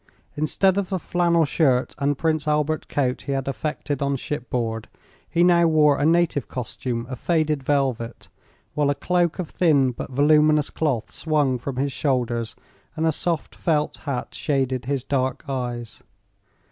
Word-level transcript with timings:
Instead 0.35 0.79
of 0.79 0.89
the 0.89 0.97
flannel 0.97 1.45
shirt 1.45 1.93
and 1.99 2.17
Prince 2.17 2.47
Albert 2.47 2.87
coat 2.87 3.21
he 3.27 3.33
had 3.33 3.47
affected 3.47 4.01
on 4.01 4.15
shipboard 4.15 4.87
he 5.29 5.43
now 5.43 5.67
wore 5.67 5.99
a 5.99 6.05
native 6.07 6.47
costume 6.47 7.05
of 7.05 7.19
faded 7.19 7.61
velvet, 7.61 8.27
while 8.73 8.89
a 8.89 8.95
cloak 8.95 9.37
of 9.37 9.51
thin 9.51 9.91
but 9.91 10.09
voluminous 10.09 10.71
cloth 10.71 11.11
swung 11.11 11.59
from 11.59 11.75
his 11.75 11.91
shoulders, 11.91 12.55
and 12.95 13.05
a 13.05 13.11
soft 13.11 13.53
felt 13.53 13.97
hat 13.97 14.33
shaded 14.33 14.85
his 14.85 15.03
dark 15.03 15.47
eyes. 15.47 16.01